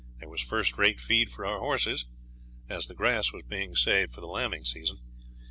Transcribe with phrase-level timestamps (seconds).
[0.19, 2.05] There was first rate feed for our horses,
[2.67, 4.97] as the grass was being saved for the lambing season.